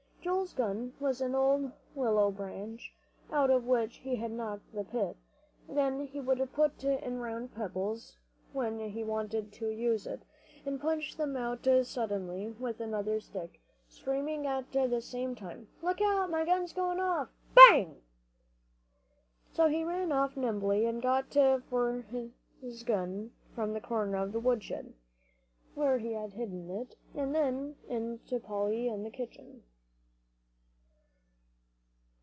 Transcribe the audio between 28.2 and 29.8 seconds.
to Polly in the kitchen.